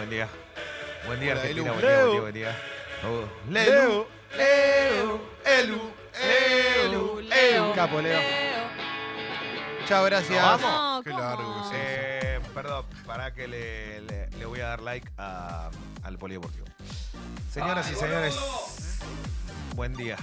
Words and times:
día. 0.00 0.28
Buen 1.06 1.20
día, 1.20 1.32
Hola, 1.32 1.40
Argentina. 1.42 1.72
Elu. 1.72 1.74
Buen 1.74 1.82
día, 1.82 1.82
buen 1.82 1.82
día, 1.82 2.06
Leo. 2.12 2.20
buen 2.22 2.34
día. 2.34 2.58
Oh, 3.04 3.24
Leo. 3.50 4.06
Leo. 4.36 5.20
Elu. 6.84 7.74
Capo, 7.74 8.00
Leo. 8.00 8.20
Chao, 9.86 10.04
gracias. 10.04 10.30
¿Nos 10.42 10.62
vamos? 10.62 10.96
No, 10.96 11.02
Qué 11.02 11.10
¿cómo? 11.10 11.22
largo 11.22 11.70
que 11.70 11.76
Eh, 12.36 12.40
perdón, 12.54 12.86
para 13.06 13.34
que 13.34 13.48
le, 13.48 14.00
le- 14.02 14.30
le 14.30 14.46
voy 14.46 14.60
a 14.60 14.68
dar 14.68 14.82
like 14.82 15.10
a- 15.18 15.70
al 16.04 16.18
polideportivo. 16.18 16.66
Señoras 17.52 17.90
y 17.90 17.94
señores, 17.94 18.36
buen 19.74 19.94
día. 19.94 20.16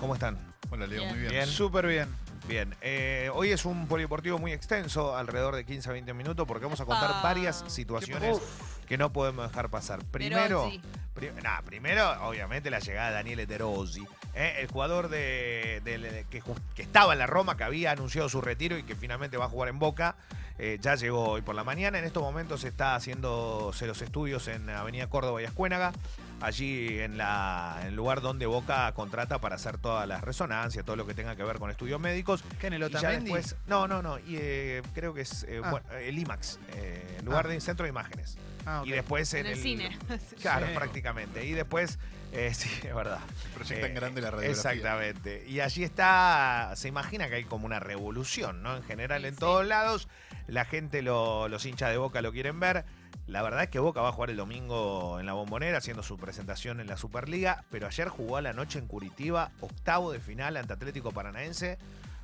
¿Cómo 0.00 0.14
están? 0.14 0.38
Hola, 0.70 0.86
Leo, 0.86 1.00
Bien. 1.00 1.10
muy 1.10 1.18
bien. 1.20 1.32
Bien. 1.32 1.46
Súper 1.46 1.86
bien. 1.86 2.08
Bien, 2.46 2.76
eh, 2.80 3.28
hoy 3.34 3.50
es 3.50 3.64
un 3.64 3.88
polideportivo 3.88 4.38
muy 4.38 4.52
extenso, 4.52 5.16
alrededor 5.16 5.56
de 5.56 5.64
15 5.66 5.88
a 5.88 5.92
20 5.92 6.14
minutos, 6.14 6.46
porque 6.46 6.64
vamos 6.64 6.80
a 6.80 6.84
contar 6.84 7.10
Epa. 7.10 7.22
varias 7.22 7.64
situaciones 7.66 8.38
que 8.86 8.96
no 8.98 9.12
podemos 9.12 9.48
dejar 9.48 9.68
pasar. 9.68 10.04
Primero, 10.06 10.64
Perozzi. 10.64 10.80
pri- 11.14 11.30
nah, 11.42 11.60
primero, 11.62 12.10
obviamente, 12.28 12.70
la 12.70 12.78
llegada 12.78 13.08
de 13.08 13.14
Daniele 13.16 13.46
Terozzi, 13.46 14.06
eh, 14.34 14.56
el 14.60 14.68
jugador 14.68 15.08
de, 15.08 16.24
que, 16.30 16.42
estaba 16.82 17.12
en 17.14 17.18
la 17.18 17.26
Roma, 17.26 17.56
que 17.56 17.64
había 17.64 17.90
anunciado 17.92 18.28
su 18.28 18.40
retiro 18.40 18.78
y 18.78 18.82
que 18.84 18.94
finalmente 18.94 19.36
va 19.36 19.46
a 19.46 19.48
jugar 19.48 19.68
en 19.68 19.78
Boca. 19.78 20.16
eh, 20.58 20.78
ya 20.80 20.94
llegó 20.94 21.28
hoy 21.32 21.42
por 21.42 21.54
la 21.54 21.64
mañana. 21.64 21.98
En 21.98 22.06
estos 22.06 22.22
momentos 22.22 22.64
está 22.64 22.94
haciéndose 22.94 23.86
los 23.86 24.00
estudios 24.00 24.48
en 24.48 24.70
Avenida 24.70 25.06
Córdoba 25.06 25.42
y 25.42 25.44
Escuénaga, 25.44 25.92
allí 26.40 26.98
en, 26.98 27.18
la, 27.18 27.76
en 27.82 27.88
el 27.88 27.94
lugar 27.94 28.22
donde 28.22 28.46
Boca 28.46 28.90
contrata 28.94 29.38
para 29.38 29.56
hacer 29.56 29.76
todas 29.76 30.08
las 30.08 30.22
resonancias, 30.24 30.82
todo 30.82 30.96
lo 30.96 31.06
que 31.06 31.12
tenga 31.12 31.36
que 31.36 31.42
ver 31.44 31.58
con 31.58 31.70
estudios 31.70 32.00
médicos. 32.00 32.42
¿Qué 32.58 32.68
en 32.68 32.72
el 32.72 32.82
Y 32.84 32.90
ya 32.90 32.98
Otamendi? 33.00 33.32
después, 33.32 33.56
no, 33.66 33.86
no, 33.86 34.00
no, 34.00 34.18
y, 34.18 34.36
eh, 34.40 34.82
creo 34.94 35.12
que 35.12 35.20
es 35.22 35.42
eh, 35.46 35.60
Ah. 35.62 35.70
bueno, 35.72 35.86
el 35.92 36.18
IMAX, 36.18 36.58
eh, 36.74 37.18
lugar 37.22 37.44
Ah. 37.44 37.50
de 37.50 37.60
centro 37.60 37.84
de 37.84 37.90
imágenes. 37.90 38.38
Ah. 38.66 38.82
Y 38.84 38.90
después 38.90 39.32
en, 39.34 39.46
En 39.46 39.52
el 39.52 39.58
cine. 39.58 39.96
Claro, 40.42 40.66
Sí. 40.66 40.72
prácticamente. 40.74 41.44
Y 41.46 41.52
después, 41.52 41.98
eh, 42.32 42.52
sí, 42.54 42.68
es 42.86 42.94
verdad. 42.94 43.20
Proyectan 43.54 43.90
Eh, 43.90 43.94
grande 43.94 44.20
la 44.20 44.30
radiografía. 44.32 44.50
Exactamente. 44.72 45.44
Y 45.48 45.60
allí 45.60 45.84
está, 45.84 46.72
se 46.76 46.88
imagina 46.88 47.28
que 47.28 47.36
hay 47.36 47.44
como 47.44 47.64
una 47.66 47.78
revolución, 47.80 48.62
¿no? 48.62 48.76
En 48.76 48.82
general, 48.82 49.22
Sí, 49.22 49.28
en 49.28 49.34
sí. 49.34 49.40
todos 49.40 49.64
lados. 49.66 50.08
La 50.48 50.64
gente, 50.64 51.02
lo- 51.02 51.48
los 51.48 51.64
hinchas 51.64 51.90
de 51.90 51.96
Boca 51.96 52.20
lo 52.22 52.32
quieren 52.32 52.60
ver. 52.60 52.84
La 53.26 53.42
verdad 53.42 53.64
es 53.64 53.70
que 53.70 53.80
Boca 53.80 54.00
va 54.00 54.10
a 54.10 54.12
jugar 54.12 54.30
el 54.30 54.36
domingo 54.36 55.18
en 55.18 55.26
la 55.26 55.32
Bombonera 55.32 55.78
haciendo 55.78 56.04
su 56.04 56.16
presentación 56.16 56.78
en 56.80 56.86
la 56.86 56.96
Superliga, 56.96 57.64
pero 57.72 57.88
ayer 57.88 58.08
jugó 58.08 58.36
a 58.36 58.42
la 58.42 58.52
noche 58.52 58.78
en 58.78 58.86
Curitiba, 58.86 59.50
octavo 59.60 60.12
de 60.12 60.20
final 60.20 60.56
ante 60.56 60.72
Atlético 60.74 61.10
Paranaense, 61.10 61.78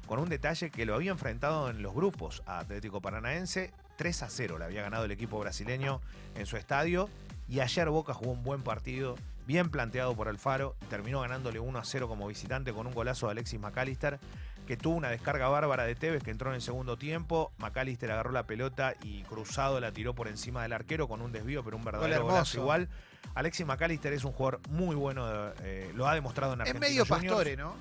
con 0.07 0.21
un 0.21 0.29
detalle 0.29 0.71
que 0.71 0.87
lo 0.87 0.95
había 0.95 1.11
enfrentado 1.11 1.71
en 1.71 1.83
los 1.83 1.93
grupos 1.93 2.45
a 2.47 2.61
Atlético 2.61 3.01
Paranaense, 3.01 3.73
3 4.03 4.23
a 4.25 4.29
0 4.29 4.59
le 4.59 4.65
había 4.65 4.83
ganado 4.83 5.05
el 5.05 5.13
equipo 5.13 5.39
brasileño 5.39 6.01
en 6.35 6.45
su 6.45 6.57
estadio, 6.57 7.09
y 7.49 7.61
ayer 7.61 7.89
Boca 7.89 8.13
jugó 8.15 8.33
un 8.33 8.43
buen 8.43 8.63
partido, 8.63 9.15
bien 9.47 9.71
planteado 9.71 10.17
por 10.17 10.27
Alfaro, 10.27 10.75
y 10.83 10.87
terminó 10.87 11.21
ganándole 11.21 11.61
1 11.61 11.79
a 11.79 11.85
0 11.85 12.09
como 12.09 12.27
visitante 12.27 12.73
con 12.73 12.89
un 12.89 12.95
golazo 12.95 13.27
de 13.27 13.33
Alexis 13.33 13.61
McAllister, 13.61 14.19
que 14.67 14.77
tuvo 14.77 14.97
una 14.97 15.09
descarga 15.09 15.49
bárbara 15.49 15.85
de 15.85 15.95
Tevez 15.95 16.25
que 16.25 16.33
entró 16.33 16.51
en 16.51 16.57
el 16.57 16.63
segundo 16.63 16.97
tiempo. 16.97 17.53
McAllister 17.59 18.11
agarró 18.11 18.33
la 18.33 18.43
pelota 18.45 18.95
y 19.05 19.23
cruzado 19.23 19.79
la 19.79 19.93
tiró 19.93 20.15
por 20.17 20.27
encima 20.27 20.63
del 20.65 20.73
arquero 20.73 21.07
con 21.07 21.23
un 21.23 21.31
desvío, 21.31 21.63
pero 21.63 21.77
un 21.77 21.85
verdadero 21.85 22.25
golazo 22.25 22.59
igual. 22.59 22.89
Alexis 23.37 23.65
McAllister 23.65 24.13
es 24.13 24.25
un 24.25 24.33
jugador 24.33 24.61
muy 24.69 24.97
bueno, 24.97 25.25
eh, 25.63 25.93
lo 25.95 26.09
ha 26.09 26.15
demostrado 26.15 26.55
en 26.55 26.63
Es 26.63 26.67
Argentina. 26.71 26.89
medio 26.89 27.07
pastore, 27.07 27.57
¿no? 27.57 27.77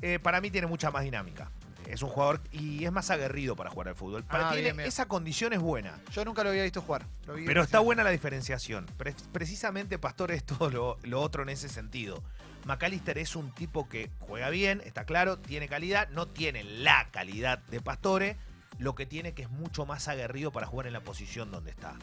Eh, 0.00 0.18
para 0.22 0.40
mí 0.40 0.50
tiene 0.50 0.66
mucha 0.66 0.90
más 0.90 1.02
dinámica. 1.04 1.50
Es 1.92 2.02
un 2.02 2.08
jugador 2.08 2.40
y 2.52 2.84
es 2.84 2.92
más 2.92 3.10
aguerrido 3.10 3.56
para 3.56 3.70
jugar 3.70 3.88
al 3.88 3.94
fútbol. 3.94 4.24
Para 4.24 4.48
Ah, 4.48 4.52
tiene- 4.52 4.64
bien, 4.64 4.76
bien. 4.78 4.88
Esa 4.88 5.06
condición 5.06 5.52
es 5.52 5.60
buena. 5.60 5.98
Yo 6.12 6.24
nunca 6.24 6.44
lo 6.44 6.50
había 6.50 6.62
visto 6.62 6.80
jugar. 6.82 7.06
Lo 7.26 7.34
vi 7.34 7.44
Pero 7.46 7.62
está 7.62 7.80
buena 7.80 8.04
la 8.04 8.10
diferenciación. 8.10 8.86
Pre- 8.96 9.14
precisamente 9.32 9.98
Pastor 9.98 10.30
es 10.30 10.44
todo 10.44 10.70
lo, 10.70 10.98
lo 11.02 11.20
otro 11.20 11.42
en 11.42 11.48
ese 11.48 11.68
sentido. 11.68 12.22
McAllister 12.64 13.18
es 13.18 13.36
un 13.36 13.52
tipo 13.54 13.88
que 13.88 14.10
juega 14.20 14.50
bien, 14.50 14.82
está 14.84 15.04
claro, 15.04 15.38
tiene 15.38 15.66
calidad, 15.68 16.08
no 16.10 16.26
tiene 16.28 16.62
la 16.62 17.08
calidad 17.10 17.58
de 17.58 17.80
Pastore, 17.80 18.36
lo 18.78 18.94
que 18.94 19.06
tiene 19.06 19.32
que 19.34 19.42
es 19.42 19.50
mucho 19.50 19.86
más 19.86 20.08
aguerrido 20.08 20.52
para 20.52 20.66
jugar 20.66 20.86
en 20.86 20.92
la 20.92 21.00
posición 21.00 21.50
donde 21.50 21.70
está. 21.70 21.94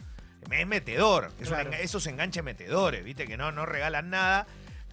Es 0.50 0.66
metedor, 0.66 1.32
es 1.40 1.50
un 1.50 1.72
esos 1.74 2.06
enganches 2.06 2.42
metedores, 2.42 3.04
viste 3.04 3.26
que 3.26 3.36
no, 3.36 3.52
no 3.52 3.66
regalan 3.66 4.10
nada, 4.10 4.46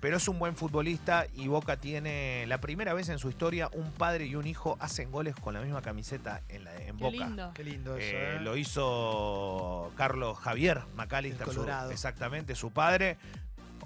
pero 0.05 0.17
es 0.17 0.27
un 0.27 0.37
buen 0.37 0.55
futbolista 0.55 1.25
y 1.33 1.47
Boca 1.47 1.77
tiene 1.77 2.45
la 2.45 2.59
primera 2.61 2.93
vez 2.93 3.09
en 3.09 3.17
su 3.17 3.27
historia 3.27 3.71
un 3.73 3.91
padre 3.91 4.27
y 4.27 4.35
un 4.35 4.45
hijo 4.45 4.77
hacen 4.79 5.09
goles 5.09 5.33
con 5.33 5.55
la 5.55 5.61
misma 5.61 5.81
camiseta 5.81 6.43
en, 6.47 6.63
la, 6.63 6.75
en 6.75 6.95
Qué 6.95 7.03
Boca. 7.05 7.25
lindo. 7.25 7.51
Qué 7.55 7.63
lindo 7.63 7.97
eso, 7.97 8.15
Eh, 8.15 8.35
¿eh? 8.35 8.39
Lo 8.39 8.55
hizo 8.55 9.91
Carlos 9.97 10.37
Javier 10.37 10.83
McAllister, 10.95 11.47
El 11.47 11.53
su- 11.55 11.59
Colorado. 11.61 11.89
exactamente, 11.89 12.53
su 12.53 12.69
padre. 12.69 13.17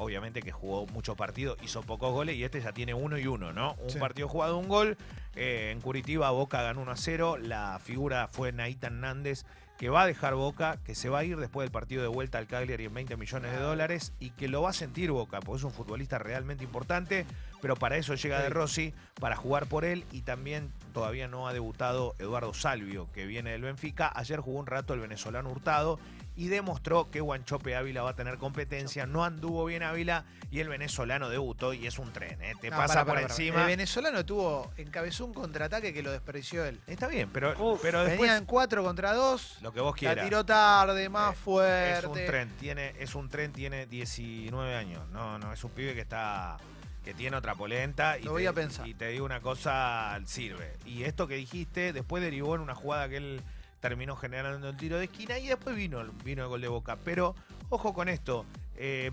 Obviamente 0.02 0.42
que 0.42 0.52
jugó 0.54 0.86
muchos 0.88 1.18
partidos, 1.18 1.58
hizo 1.62 1.82
pocos 1.84 2.14
goles 2.14 2.38
y 2.38 2.44
este 2.46 2.62
ya 2.62 2.72
tiene 2.72 2.94
uno 2.94 3.18
y 3.18 3.28
uno, 3.28 3.52
¿no? 3.52 3.74
Un 3.84 3.90
Sí. 3.90 4.00
partido 4.00 4.30
jugado, 4.30 4.58
un 4.58 4.70
gol. 4.70 4.98
Eh, 5.36 5.72
en 5.74 5.82
Curitiba 5.82 6.32
Boca 6.32 6.62
ganó 6.62 6.80
1 6.82 6.92
a 6.92 6.96
0. 6.96 7.36
La 7.38 7.80
figura 7.84 8.30
fue 8.32 8.54
Naita 8.54 8.88
Hernández, 8.88 9.44
que 9.78 9.90
va 9.90 10.04
a 10.04 10.08
dejar 10.08 10.36
Boca, 10.36 10.78
que 10.86 10.96
se 10.96 11.10
va 11.10 11.20
a 11.20 11.24
ir 11.26 11.36
después 11.38 11.66
del 11.66 11.72
partido 11.72 12.02
de 12.02 12.08
vuelta 12.08 12.38
al 12.38 12.48
Cagliari 12.48 12.86
en 12.86 12.94
20 12.94 13.18
millones 13.18 13.52
de 13.52 13.58
dólares 13.60 14.14
y 14.20 14.30
que 14.32 14.48
lo 14.48 14.62
va 14.62 14.70
a 14.70 14.74
sentir 14.74 15.12
Boca, 15.12 15.42
porque 15.42 15.58
es 15.60 15.64
un 15.66 15.72
futbolista 15.72 16.18
realmente 16.18 16.64
importante, 16.64 17.26
pero 17.62 17.76
para 17.76 17.98
eso 17.98 18.16
llega. 18.16 18.42
De 18.42 18.50
Rossi, 18.50 18.94
para 19.20 19.36
jugar 19.36 19.68
por 19.68 19.84
él 19.84 20.06
y 20.14 20.22
también 20.22 20.72
todavía 20.94 21.28
no 21.28 21.48
ha 21.48 21.54
debutado 21.54 22.16
Eduardo 22.20 22.54
Salvio, 22.54 23.10
que 23.14 23.26
viene 23.26 23.52
del 23.52 23.64
Benfica. 23.64 24.12
Ayer 24.16 24.40
jugó 24.40 24.60
un 24.60 24.66
rato 24.66 24.94
el 24.94 25.02
venezolano 25.02 25.50
Hurtado 25.50 26.00
y 26.40 26.48
demostró 26.48 27.12
que 27.12 27.20
Guanchope 27.20 27.76
Ávila 27.76 28.02
va 28.02 28.12
a 28.12 28.16
tener 28.16 28.38
competencia. 28.38 29.06
No 29.06 29.26
anduvo 29.26 29.66
bien 29.66 29.84
Ávila 29.84 30.24
y 30.50 30.62
el 30.62 30.70
venezolano 30.70 31.28
debutó 31.30 31.74
y 31.74 31.86
es 31.86 32.00
un 32.00 32.14
tren, 32.14 32.42
¿eh? 32.42 32.54
te 32.62 32.70
No, 32.70 32.78
pasa 32.78 33.04
por 33.06 33.20
encima. 33.20 33.62
El 33.62 33.68
venezolano 33.68 34.26
tuvo, 34.26 34.72
encabezó 34.78 35.26
un 35.26 35.34
contraataque 35.34 35.94
que 35.94 36.02
lo 36.02 36.12
desperdició 36.12 36.64
él. 36.64 36.80
Está 36.88 37.08
bien, 37.08 37.30
pero, 37.34 37.54
pero 37.82 38.00
después 38.06 38.20
Venían 38.30 38.46
cuatro 38.46 38.84
contra 38.84 39.14
dos. 39.14 39.58
lo 39.62 39.74
que 39.74 39.82
vos 39.82 39.94
La 39.96 39.98
quieras. 40.00 40.26
tiró 40.26 40.46
tarde, 40.46 41.10
más 41.10 41.34
Eh, 41.34 41.38
fuerte. 41.38 42.00
Es 42.00 42.06
un 42.06 42.14
tren, 42.26 42.50
tiene, 42.58 42.94
es 43.00 43.16
un 43.16 43.30
tren, 43.30 43.52
tiene 43.52 43.86
19 43.86 44.76
años. 44.76 45.08
No, 45.10 45.38
no, 45.40 45.52
es 45.52 45.62
un 45.64 45.72
pibe 45.72 45.94
que 45.94 46.02
está. 46.02 46.56
que 47.04 47.14
tiene 47.14 47.36
otra 47.38 47.56
polenta. 47.56 48.18
Y 48.18 48.24
Lo 48.24 48.32
voy 48.32 48.44
te, 48.44 48.48
a 48.50 48.54
pensar. 48.54 48.88
Y 48.88 48.94
te 48.94 49.08
digo 49.10 49.26
una 49.26 49.42
cosa, 49.42 50.18
sirve. 50.26 50.78
Y 50.86 51.04
esto 51.04 51.28
que 51.28 51.36
dijiste, 51.36 51.92
después 51.92 52.24
derivó 52.24 52.56
en 52.56 52.62
una 52.62 52.76
jugada 52.76 53.10
que 53.10 53.18
él 53.18 53.42
terminó 53.80 54.16
generando 54.16 54.70
el 54.70 54.78
tiro 54.78 54.98
de 54.98 55.06
esquina 55.06 55.38
y 55.40 55.48
después 55.48 55.76
vino, 55.76 56.04
vino 56.24 56.44
el 56.44 56.50
gol 56.50 56.62
de 56.62 56.68
boca. 56.68 56.98
Pero, 57.04 57.36
ojo 57.70 57.94
con 57.94 58.10
esto. 58.10 58.46
eh, 58.82 59.12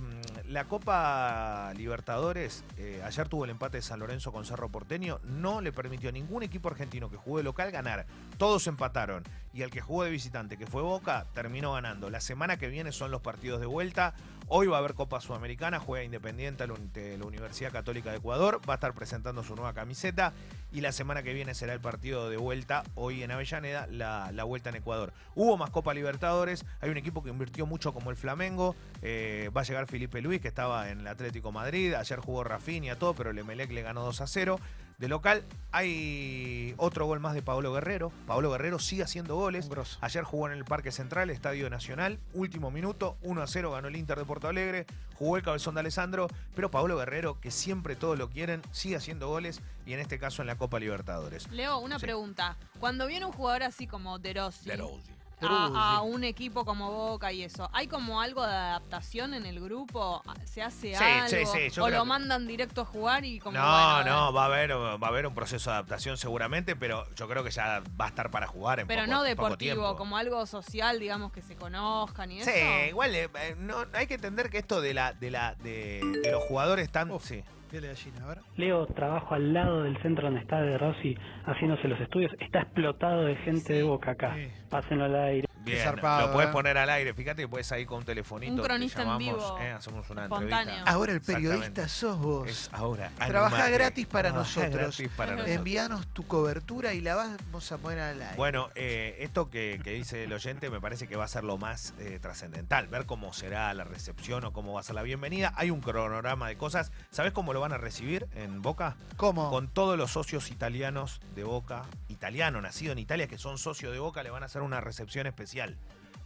la 0.49 0.65
Copa 0.67 1.73
Libertadores, 1.77 2.63
eh, 2.77 3.03
ayer 3.05 3.29
tuvo 3.29 3.45
el 3.45 3.51
empate 3.51 3.79
de 3.79 3.83
San 3.83 3.99
Lorenzo 3.99 4.31
con 4.31 4.45
Cerro 4.45 4.69
Porteño, 4.69 5.19
no 5.25 5.61
le 5.61 5.73
permitió 5.73 6.09
a 6.09 6.13
ningún 6.13 6.45
equipo 6.45 6.69
argentino 6.69 7.11
que 7.11 7.17
jugó 7.17 7.39
de 7.39 7.43
local 7.43 7.73
ganar. 7.73 8.07
Todos 8.39 8.69
empataron. 8.69 9.25
Y 9.53 9.63
el 9.63 9.71
que 9.71 9.81
jugó 9.81 10.05
de 10.05 10.11
visitante, 10.11 10.57
que 10.57 10.67
fue 10.67 10.83
Boca, 10.83 11.27
terminó 11.35 11.73
ganando. 11.73 12.11
La 12.11 12.21
semana 12.21 12.59
que 12.59 12.69
viene 12.69 12.93
son 12.93 13.11
los 13.11 13.23
partidos 13.23 13.59
de 13.59 13.67
vuelta. 13.67 14.15
Hoy 14.49 14.69
va 14.69 14.77
a 14.77 14.79
haber 14.79 14.95
Copa 14.95 15.21
Sudamericana, 15.21 15.81
juega 15.81 16.05
Independiente 16.05 16.63
ante 16.63 17.19
la 17.19 17.25
Universidad 17.25 17.73
Católica 17.73 18.13
de 18.13 18.19
Ecuador, 18.19 18.61
va 18.69 18.75
a 18.75 18.77
estar 18.77 18.95
presentando 18.95 19.43
su 19.43 19.57
nueva 19.57 19.73
camiseta 19.73 20.35
y 20.71 20.83
la 20.83 20.93
semana 20.93 21.25
que 21.25 21.33
viene 21.33 21.53
será 21.53 21.73
el 21.73 21.81
partido 21.81 22.31
de 22.31 22.37
vuelta, 22.37 22.85
hoy 22.95 23.25
en 23.25 23.33
Avellaneda, 23.33 23.89
la, 23.89 24.31
la 24.31 24.45
vuelta 24.45 24.71
en 24.71 24.77
Ecuador. 24.77 25.13
Hubo 25.35 25.57
más 25.57 25.71
Copa 25.71 25.95
Libertadores, 25.95 26.65
hay 26.81 26.91
un 26.91 26.97
equipo 26.97 27.25
que 27.25 27.31
invirtió 27.31 27.67
mucho 27.67 27.93
como 27.93 28.11
el 28.11 28.17
Flamengo, 28.17 28.77
eh, 29.03 29.51
va 29.55 29.63
a 29.63 29.65
llegar 29.65 29.89
Felipe 29.89 30.23
Luis 30.23 30.41
que 30.41 30.47
estaba 30.47 30.91
en 30.91 31.01
el 31.01 31.09
Atlético 31.09 31.51
Madrid, 31.51 31.95
ayer 31.95 32.21
jugó 32.21 32.45
Rafinha, 32.45 32.95
todo, 32.95 33.15
pero 33.15 33.31
el 33.31 33.39
Emelec 33.39 33.73
le 33.73 33.83
ganó 33.83 34.05
2 34.05 34.21
a 34.21 34.27
0. 34.29 34.61
De 34.99 35.09
local 35.09 35.45
hay 35.73 36.75
otro 36.79 37.05
gol 37.05 37.21
más 37.21 37.35
de 37.35 37.43
Pablo 37.43 37.71
Guerrero, 37.71 38.11
Pablo 38.27 38.51
Guerrero 38.51 38.79
sigue 38.79 39.03
haciendo 39.03 39.37
goles. 39.37 39.69
Ayer 40.01 40.25
jugó 40.25 40.47
en 40.47 40.55
el 40.55 40.65
Parque 40.65 40.91
Central, 40.91 41.29
Estadio 41.29 41.69
Nacional, 41.69 42.19
último 42.33 42.71
minuto, 42.71 43.19
1 43.21 43.43
a 43.43 43.47
0 43.47 43.73
ganó 43.73 43.89
el 43.89 43.97
Inter 43.97 44.19
de 44.19 44.25
Porto 44.25 44.49
Alegre, 44.49 44.87
jugó 45.19 45.37
el 45.37 45.43
cabezón 45.43 45.75
de 45.75 45.81
Alessandro, 45.81 46.29
pero 46.55 46.71
Pablo 46.71 46.97
Guerrero, 46.97 47.39
que 47.41 47.51
siempre 47.51 47.95
todos 47.95 48.17
lo 48.19 48.31
quieren, 48.31 48.63
sigue 48.71 48.97
haciendo 48.97 49.29
goles 49.29 49.61
y 49.85 49.93
en 49.93 50.01
este 50.01 50.19
caso 50.19 50.41
en 50.41 50.47
la 50.49 50.57
Copa 50.57 50.81
Libertadores. 50.81 51.47
Leo, 51.51 51.79
una 51.79 51.99
Sí. 51.99 52.07
pregunta. 52.07 52.57
Cuando 52.81 53.07
viene 53.07 53.27
un 53.27 53.33
jugador 53.33 53.65
así 53.65 53.87
como 53.87 54.19
De 54.19 54.33
Rossi 54.33 54.71
De 54.71 54.77
Rossi. 54.77 55.13
A, 55.41 55.97
a 55.97 56.03
un 56.03 56.25
equipo 56.25 56.65
como 56.65 56.91
Boca 56.91 57.33
y 57.33 57.43
eso, 57.43 57.69
¿hay 57.73 57.87
como 57.89 58.21
algo 58.21 58.43
de 58.47 58.53
adaptación 58.53 59.35
en 59.35 59.45
el 59.47 59.61
grupo? 59.61 60.23
¿Se 60.45 60.63
hace 60.63 60.95
Sí, 60.97 61.05
algo? 61.05 61.29
sí, 61.29 61.37
sí, 61.47 61.71
yo 61.71 61.83
¿O 61.83 61.87
creo 61.87 61.99
lo 61.99 62.05
que- 62.05 62.09
mandan 62.09 62.47
directo 62.47 62.81
a 62.83 62.85
jugar 62.87 63.25
y 63.25 63.39
como 63.39 63.59
No, 63.59 63.63
bueno, 63.97 64.05
no, 64.27 64.33
va 64.33 64.43
a 64.45 64.47
haber 64.47 64.73
va 64.75 64.93
a 65.07 65.09
haber 65.09 65.27
un 65.27 65.35
proceso 65.35 65.71
de 65.71 65.75
adaptación 65.77 66.17
seguramente, 66.17 66.75
pero 66.77 67.05
yo 67.15 67.29
creo 67.29 67.45
que 67.45 67.51
ya 67.51 67.83
va 68.01 68.07
a 68.07 68.09
estar 68.09 68.31
para 68.31 68.47
jugar 68.47 68.81
en 68.81 68.87
Pero 68.87 69.03
poco- 69.03 69.13
no 69.13 69.23
deportivo, 69.23 69.97
como 69.97 70.17
algo 70.17 70.47
social, 70.47 70.99
digamos, 70.99 71.33
que 71.33 71.43
se 71.43 71.55
conozcan 71.57 72.33
y 72.33 72.41
eso. 72.41 72.51
Sí, 72.51 72.61
igual 72.89 73.15
eh, 73.15 73.29
eh, 73.41 73.55
no, 73.59 73.85
hay 73.93 74.07
que 74.07 74.15
entender 74.15 74.49
que 74.51 74.59
esto 74.59 74.81
de 74.81 74.95
la 74.95 75.13
de 75.13 75.31
la 75.31 75.55
de, 75.57 76.01
de 76.23 76.33
los 76.33 76.43
jugadores 76.45 76.91
tan 76.91 77.11
Uf. 77.11 77.31
Sí. 77.67 77.71
Piel 77.71 77.83
de 77.83 77.89
gallina, 77.89 78.25
a 78.25 78.29
ver. 78.29 78.39
Leo, 78.57 78.87
trabajo 78.87 79.35
al 79.35 79.53
lado 79.53 79.83
del 79.83 79.97
centro 80.03 80.25
donde 80.27 80.41
está 80.41 80.61
De 80.63 80.79
Rossi 80.79 81.17
haciéndose 81.45 81.89
los 81.89 82.01
estudios. 82.01 82.33
Está 82.41 82.61
explotado 82.63 83.25
de 83.25 83.37
gente 83.37 83.61
Sí. 83.61 83.73
de 83.75 83.83
boca 83.83 84.13
acá. 84.13 84.35
Sí. 84.35 84.49
Pásenlo 84.71 85.05
al 85.05 85.17
aire. 85.17 85.46
Bien, 85.73 85.85
zarpado, 85.85 86.29
lo 86.29 86.33
puedes 86.33 86.51
¿eh? 86.51 86.53
poner 86.53 86.79
al 86.79 86.91
aire. 86.91 87.15
Fíjate 87.15 87.43
que 87.43 87.49
puedes 87.49 87.71
ahí 87.73 87.85
con 87.87 87.99
un 87.99 88.05
telefonito. 88.05 88.53
Un 88.53 88.61
te 88.61 88.65
cronista 88.65 89.03
en 89.03 89.09
llamamos, 89.09 89.35
vivo, 89.35 89.59
eh, 89.61 89.73
hacemos 89.73 90.09
una 90.11 90.23
espontáneo. 90.25 90.59
entrevista. 90.59 90.91
Ahora 90.91 91.13
el 91.13 91.21
periodista 91.21 91.89
sos 91.89 92.19
vos. 92.19 92.49
Es 92.49 92.71
ahora. 92.73 93.11
Trabajá 93.17 93.57
animate. 93.57 93.73
gratis 93.73 94.07
para 94.07 94.31
nosotros. 94.31 94.73
gratis 94.73 95.09
para 95.17 95.33
nosotros. 95.33 95.57
Envíanos 95.57 96.07
tu 96.09 96.27
cobertura 96.27 96.95
y 96.95 97.01
la 97.01 97.15
vamos 97.17 97.73
a 97.73 97.79
poner 97.79 97.99
al 97.99 98.23
aire. 98.23 98.37
Bueno, 98.37 98.69
eh, 98.75 99.17
esto 99.21 99.51
que, 99.51 99.81
que 99.83 99.91
dice 99.91 100.25
el 100.25 100.33
oyente 100.33 100.71
me 100.71 100.81
parece 100.81 101.09
que 101.09 101.17
va 101.17 101.25
a 101.25 101.29
ser 101.29 101.45
lo 101.45 101.59
más 101.59 101.95
eh, 101.99 102.19
trascendental, 102.21 102.87
ver 102.89 103.07
cómo 103.07 103.33
será 103.33 103.73
la 103.75 103.85
recepción 103.85 104.45
o 104.45 104.53
cómo 104.53 104.75
va 104.75 104.81
a 104.81 104.85
ser 104.85 104.95
la 104.95 105.03
bienvenida. 105.03 105.53
Hay 105.57 105.71
un 105.71 105.81
cronograma 105.81 106.49
de 106.49 106.57
cosas. 106.57 106.93
¿Sabes 107.11 107.33
cómo 107.33 107.53
lo 107.53 107.61
van 107.61 107.73
a 107.73 107.79
recibir 107.79 108.29
en 108.35 108.63
Boca? 108.63 108.97
¿Cómo? 109.17 109.51
Con 109.51 109.69
todos 109.69 109.99
los 109.99 110.13
socios 110.13 110.51
italianos 110.51 111.21
de 111.35 111.45
Boca, 111.45 111.85
italiano, 112.09 112.61
nacido 112.61 112.93
en 112.93 112.99
Italia, 112.99 113.27
que 113.27 113.39
son 113.39 113.59
socios 113.59 113.93
de 113.93 113.99
Boca, 113.99 114.23
le 114.23 114.31
van 114.31 114.43
a 114.43 114.47
hacer 114.47 114.63
una 114.63 114.81
recepción 114.81 115.27
especial. 115.27 115.56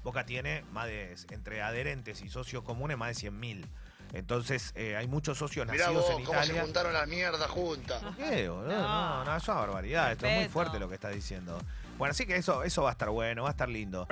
Boca 0.02 0.24
tiene 0.24 0.64
más 0.72 0.86
de, 0.86 1.14
entre 1.30 1.62
adherentes 1.62 2.22
y 2.22 2.28
socios 2.30 2.62
comunes, 2.64 2.96
más 2.96 3.20
de 3.20 3.30
100.000. 3.30 3.66
Entonces, 4.12 4.72
eh, 4.74 4.96
hay 4.96 5.06
muchos 5.06 5.38
socios 5.38 5.66
Mirá 5.66 5.84
nacidos 5.84 6.04
vos 6.08 6.18
en 6.18 6.24
cómo 6.24 6.42
se 6.42 6.60
juntaron 6.60 6.92
las 6.92 7.06
mierdas 7.06 7.48
juntas. 7.50 8.02
¿Por 8.02 8.16
qué, 8.16 8.48
boludo? 8.48 8.66
No, 8.68 8.80
No. 8.82 9.24
no, 9.24 9.36
es 9.36 9.48
una 9.48 9.56
barbaridad. 9.58 10.12
Esto 10.12 10.26
es 10.26 10.40
muy 10.40 10.48
fuerte 10.48 10.78
lo 10.80 10.88
que 10.88 10.94
está 10.94 11.10
diciendo. 11.10 11.58
Bueno, 12.00 12.12
así 12.12 12.24
que 12.24 12.34
eso, 12.36 12.62
eso 12.62 12.82
va 12.82 12.88
a 12.88 12.92
estar 12.92 13.10
bueno, 13.10 13.42
va 13.42 13.50
a 13.50 13.52
estar 13.52 13.68
lindo. 13.68 14.06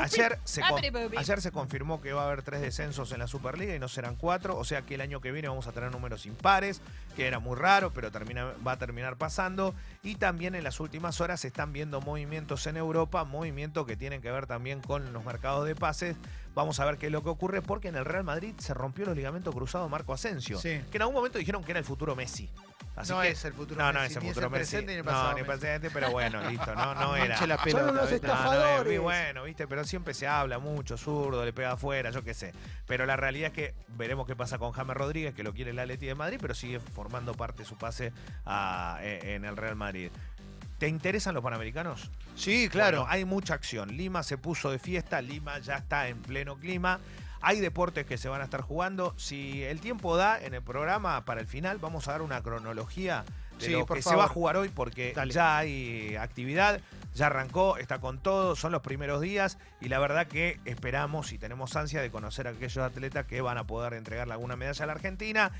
Ayer 0.00 0.38
se, 0.44 0.62
ayer 0.62 1.40
se 1.40 1.50
confirmó 1.50 2.00
que 2.00 2.12
va 2.12 2.22
a 2.22 2.26
haber 2.26 2.42
tres 2.44 2.60
descensos 2.60 3.10
en 3.10 3.18
la 3.18 3.26
Superliga 3.26 3.74
y 3.74 3.80
no 3.80 3.88
serán 3.88 4.14
cuatro, 4.14 4.56
o 4.56 4.64
sea 4.64 4.82
que 4.82 4.94
el 4.94 5.00
año 5.00 5.20
que 5.20 5.32
viene 5.32 5.48
vamos 5.48 5.66
a 5.66 5.72
tener 5.72 5.90
números 5.90 6.24
impares, 6.24 6.80
que 7.16 7.26
era 7.26 7.40
muy 7.40 7.56
raro, 7.56 7.90
pero 7.92 8.12
termina, 8.12 8.52
va 8.64 8.72
a 8.72 8.78
terminar 8.78 9.16
pasando. 9.16 9.74
Y 10.04 10.14
también 10.14 10.54
en 10.54 10.62
las 10.62 10.78
últimas 10.78 11.20
horas 11.20 11.40
se 11.40 11.48
están 11.48 11.72
viendo 11.72 12.00
movimientos 12.00 12.64
en 12.68 12.76
Europa, 12.76 13.24
movimientos 13.24 13.88
que 13.88 13.96
tienen 13.96 14.22
que 14.22 14.30
ver 14.30 14.46
también 14.46 14.80
con 14.80 15.12
los 15.12 15.24
mercados 15.24 15.66
de 15.66 15.74
pases. 15.74 16.16
Vamos 16.54 16.78
a 16.78 16.84
ver 16.84 16.96
qué 16.96 17.06
es 17.06 17.12
lo 17.12 17.24
que 17.24 17.30
ocurre, 17.30 17.60
porque 17.60 17.88
en 17.88 17.96
el 17.96 18.04
Real 18.04 18.22
Madrid 18.22 18.54
se 18.58 18.72
rompió 18.72 19.04
los 19.06 19.16
ligamentos 19.16 19.52
cruzados 19.52 19.90
Marco 19.90 20.12
Asensio, 20.12 20.60
Sí. 20.60 20.80
que 20.92 20.96
en 20.98 21.02
algún 21.02 21.16
momento 21.16 21.38
dijeron 21.38 21.64
que 21.64 21.72
era 21.72 21.80
el 21.80 21.84
futuro 21.84 22.14
Messi. 22.14 22.50
Así 22.94 23.10
no 23.12 23.22
que- 23.22 23.28
es 23.30 23.44
el 23.46 23.54
futuro 23.54 23.80
no, 23.80 23.90
no 23.92 24.00
Messi, 24.00 24.10
es 24.12 24.16
el 24.18 24.22
ni 24.22 24.28
futuro 24.28 24.46
el 24.46 24.52
Messi. 24.52 24.60
presente 24.70 24.92
ni 24.92 24.98
el 24.98 25.04
no, 25.04 25.10
pasado 25.10 25.32
ni 25.34 25.40
el 25.40 25.46
presente, 25.46 25.90
pero 25.90 26.10
bueno, 26.10 26.40
listo, 26.50 26.74
no, 26.74 26.94
no 26.94 27.16
era. 27.16 27.46
La 27.46 27.56
pelota, 27.56 27.90
unos 27.90 28.10
¿viste? 28.10 28.26
No, 28.26 28.34
no, 28.34 28.40
es 28.42 28.42
estafadores. 28.52 28.86
muy 28.86 28.98
bueno, 28.98 29.42
¿viste? 29.44 29.66
Pero 29.66 29.84
siempre 29.84 30.12
se 30.14 30.26
habla 30.28 30.58
mucho, 30.58 30.96
zurdo, 30.98 31.44
le 31.44 31.52
pega 31.52 31.72
afuera, 31.72 32.10
yo 32.10 32.22
qué 32.22 32.34
sé. 32.34 32.52
Pero 32.86 33.06
la 33.06 33.16
realidad 33.16 33.48
es 33.48 33.52
que 33.54 33.74
veremos 33.96 34.26
qué 34.26 34.36
pasa 34.36 34.58
con 34.58 34.72
James 34.72 34.96
Rodríguez, 34.96 35.34
que 35.34 35.42
lo 35.42 35.54
quiere 35.54 35.70
el 35.70 35.78
Atleti 35.78 36.04
de 36.06 36.14
Madrid, 36.14 36.38
pero 36.40 36.54
sigue 36.54 36.80
formando 36.80 37.34
parte 37.34 37.62
de 37.62 37.68
su 37.68 37.76
pase 37.76 38.12
a- 38.44 38.98
e- 39.02 39.34
en 39.36 39.44
el 39.46 39.56
Real 39.56 39.74
Madrid. 39.76 40.10
¿Te 40.78 40.88
interesan 40.88 41.32
los 41.34 41.44
panamericanos? 41.44 42.10
Sí, 42.34 42.68
claro. 42.68 42.98
Bueno, 43.02 43.12
hay 43.12 43.24
mucha 43.24 43.54
acción. 43.54 43.96
Lima 43.96 44.22
se 44.24 44.36
puso 44.36 44.70
de 44.70 44.78
fiesta, 44.80 45.22
Lima 45.22 45.58
ya 45.60 45.76
está 45.76 46.08
en 46.08 46.20
pleno 46.20 46.56
clima. 46.56 46.98
Hay 47.42 47.60
deportes 47.60 48.06
que 48.06 48.18
se 48.18 48.28
van 48.28 48.40
a 48.40 48.44
estar 48.44 48.60
jugando. 48.60 49.14
Si 49.16 49.62
el 49.64 49.80
tiempo 49.80 50.16
da 50.16 50.40
en 50.40 50.54
el 50.54 50.62
programa, 50.62 51.24
para 51.24 51.40
el 51.40 51.46
final 51.46 51.78
vamos 51.78 52.06
a 52.08 52.12
dar 52.12 52.22
una 52.22 52.40
cronología 52.42 53.24
de 53.58 53.66
Sí, 53.66 53.72
lo 53.72 53.84
que 53.84 54.00
se 54.00 54.14
va 54.14 54.24
a 54.24 54.28
jugar 54.28 54.56
hoy 54.56 54.68
porque 54.68 55.12
Dale. 55.14 55.32
ya 55.32 55.58
hay 55.58 56.16
actividad, 56.16 56.80
ya 57.14 57.26
arrancó, 57.26 57.76
está 57.76 58.00
con 58.00 58.18
todo, 58.18 58.56
son 58.56 58.72
los 58.72 58.82
primeros 58.82 59.20
días 59.20 59.58
y 59.80 59.88
la 59.88 59.98
verdad 59.98 60.26
que 60.26 60.58
esperamos 60.64 61.32
y 61.32 61.38
tenemos 61.38 61.76
ansia 61.76 62.00
de 62.00 62.10
conocer 62.10 62.46
a 62.46 62.50
aquellos 62.50 62.78
atletas 62.78 63.26
que 63.26 63.40
van 63.40 63.58
a 63.58 63.66
poder 63.66 63.94
entregarle 63.94 64.34
alguna 64.34 64.56
medalla 64.56 64.84
a 64.84 64.86
la 64.86 64.92
Argentina. 64.92 65.52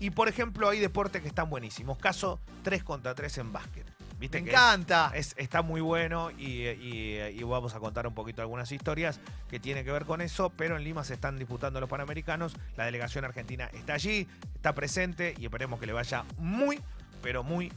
Y 0.00 0.10
por 0.10 0.28
ejemplo, 0.28 0.68
hay 0.68 0.78
deportes 0.78 1.22
que 1.22 1.28
están 1.28 1.50
buenísimos. 1.50 1.98
Caso 1.98 2.38
3 2.62 2.84
contra 2.84 3.14
3 3.14 3.38
en 3.38 3.52
básquet. 3.52 3.97
¿Viste 4.18 4.38
Me 4.40 4.44
que 4.46 4.50
encanta. 4.50 5.12
es- 5.14 5.34
está 5.38 5.62
muy 5.62 5.80
bueno 5.80 6.30
y, 6.32 6.66
y- 6.66 7.18
y 7.36 7.42
vamos 7.44 7.74
a 7.74 7.78
contar 7.78 8.06
un 8.06 8.14
poquito 8.14 8.42
algunas 8.42 8.70
historias 8.72 9.20
que 9.48 9.60
tienen 9.60 9.84
que 9.84 9.92
ver 9.92 10.04
con 10.06 10.20
eso, 10.20 10.50
pero 10.50 10.76
en 10.76 10.82
Lima 10.84 11.04
se 11.04 11.14
están 11.14 11.38
disputando 11.38 11.78
los 11.80 11.88
Panamericanos, 11.88 12.54
la 12.76 12.84
delegación 12.84 13.24
argentina 13.24 13.70
está 13.72 13.94
allí, 13.94 14.26
está 14.56 14.74
presente 14.74 15.34
y 15.38 15.44
esperemos 15.44 15.78
que 15.78 15.86
le 15.86 15.92
vaya 15.92 16.24
muy, 16.36 16.80
pero 17.22 17.42
muy 17.44 17.72